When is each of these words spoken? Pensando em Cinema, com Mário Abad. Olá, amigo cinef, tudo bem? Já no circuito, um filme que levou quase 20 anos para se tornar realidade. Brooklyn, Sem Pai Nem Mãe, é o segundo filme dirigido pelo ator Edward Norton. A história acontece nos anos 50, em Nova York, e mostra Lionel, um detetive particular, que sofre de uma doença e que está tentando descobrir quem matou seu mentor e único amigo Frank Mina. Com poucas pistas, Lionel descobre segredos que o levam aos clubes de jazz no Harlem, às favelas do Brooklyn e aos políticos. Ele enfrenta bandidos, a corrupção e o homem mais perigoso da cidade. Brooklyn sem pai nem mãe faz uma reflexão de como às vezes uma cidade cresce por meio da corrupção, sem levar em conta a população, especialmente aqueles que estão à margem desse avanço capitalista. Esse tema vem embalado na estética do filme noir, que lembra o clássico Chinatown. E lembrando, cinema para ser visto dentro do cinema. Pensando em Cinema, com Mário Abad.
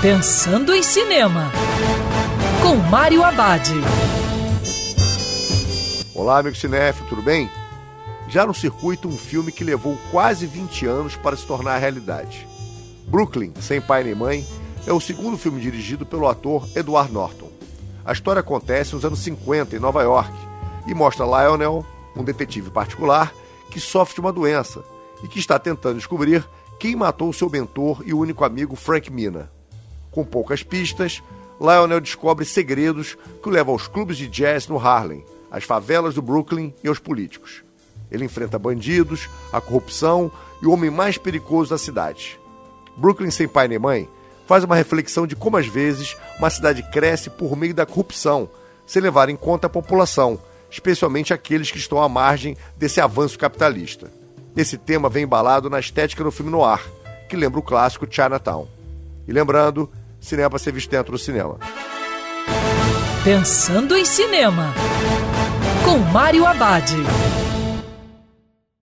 Pensando 0.00 0.72
em 0.72 0.80
Cinema, 0.80 1.50
com 2.62 2.76
Mário 2.88 3.24
Abad. 3.24 3.68
Olá, 6.14 6.38
amigo 6.38 6.54
cinef, 6.54 7.02
tudo 7.08 7.20
bem? 7.20 7.50
Já 8.28 8.46
no 8.46 8.54
circuito, 8.54 9.08
um 9.08 9.18
filme 9.18 9.50
que 9.50 9.64
levou 9.64 9.98
quase 10.12 10.46
20 10.46 10.86
anos 10.86 11.16
para 11.16 11.36
se 11.36 11.44
tornar 11.44 11.78
realidade. 11.78 12.46
Brooklyn, 13.08 13.52
Sem 13.60 13.80
Pai 13.80 14.04
Nem 14.04 14.14
Mãe, 14.14 14.46
é 14.86 14.92
o 14.92 15.00
segundo 15.00 15.36
filme 15.36 15.60
dirigido 15.60 16.06
pelo 16.06 16.28
ator 16.28 16.64
Edward 16.76 17.12
Norton. 17.12 17.50
A 18.04 18.12
história 18.12 18.38
acontece 18.38 18.94
nos 18.94 19.04
anos 19.04 19.18
50, 19.18 19.74
em 19.74 19.80
Nova 19.80 20.00
York, 20.04 20.32
e 20.86 20.94
mostra 20.94 21.26
Lionel, 21.26 21.84
um 22.14 22.22
detetive 22.22 22.70
particular, 22.70 23.34
que 23.68 23.80
sofre 23.80 24.14
de 24.14 24.20
uma 24.20 24.32
doença 24.32 24.80
e 25.24 25.26
que 25.26 25.40
está 25.40 25.58
tentando 25.58 25.96
descobrir 25.96 26.48
quem 26.78 26.94
matou 26.94 27.32
seu 27.32 27.50
mentor 27.50 28.04
e 28.06 28.14
único 28.14 28.44
amigo 28.44 28.76
Frank 28.76 29.10
Mina. 29.10 29.57
Com 30.10 30.24
poucas 30.24 30.62
pistas, 30.62 31.22
Lionel 31.60 32.00
descobre 32.00 32.44
segredos 32.44 33.16
que 33.42 33.48
o 33.48 33.52
levam 33.52 33.72
aos 33.72 33.88
clubes 33.88 34.16
de 34.16 34.28
jazz 34.28 34.68
no 34.68 34.78
Harlem, 34.78 35.24
às 35.50 35.64
favelas 35.64 36.14
do 36.14 36.22
Brooklyn 36.22 36.72
e 36.82 36.88
aos 36.88 36.98
políticos. 36.98 37.62
Ele 38.10 38.24
enfrenta 38.24 38.58
bandidos, 38.58 39.28
a 39.52 39.60
corrupção 39.60 40.30
e 40.62 40.66
o 40.66 40.72
homem 40.72 40.90
mais 40.90 41.18
perigoso 41.18 41.70
da 41.70 41.78
cidade. 41.78 42.38
Brooklyn 42.96 43.30
sem 43.30 43.46
pai 43.46 43.68
nem 43.68 43.78
mãe 43.78 44.08
faz 44.46 44.64
uma 44.64 44.76
reflexão 44.76 45.26
de 45.26 45.36
como 45.36 45.56
às 45.56 45.66
vezes 45.66 46.16
uma 46.38 46.48
cidade 46.48 46.82
cresce 46.90 47.28
por 47.28 47.54
meio 47.54 47.74
da 47.74 47.84
corrupção, 47.84 48.48
sem 48.86 49.02
levar 49.02 49.28
em 49.28 49.36
conta 49.36 49.66
a 49.66 49.70
população, 49.70 50.38
especialmente 50.70 51.34
aqueles 51.34 51.70
que 51.70 51.78
estão 51.78 52.02
à 52.02 52.08
margem 52.08 52.56
desse 52.76 53.00
avanço 53.00 53.38
capitalista. 53.38 54.10
Esse 54.56 54.78
tema 54.78 55.08
vem 55.08 55.24
embalado 55.24 55.68
na 55.68 55.78
estética 55.78 56.24
do 56.24 56.32
filme 56.32 56.50
noir, 56.50 56.80
que 57.28 57.36
lembra 57.36 57.60
o 57.60 57.62
clássico 57.62 58.06
Chinatown. 58.10 58.66
E 59.26 59.32
lembrando, 59.32 59.90
cinema 60.20 60.50
para 60.50 60.58
ser 60.58 60.72
visto 60.72 60.90
dentro 60.90 61.12
do 61.12 61.18
cinema. 61.18 61.58
Pensando 63.24 63.96
em 63.96 64.04
Cinema, 64.04 64.72
com 65.84 65.98
Mário 65.98 66.46
Abad. 66.46 66.88